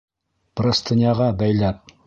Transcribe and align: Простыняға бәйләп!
Простыняға 0.61 1.31
бәйләп! 1.43 1.99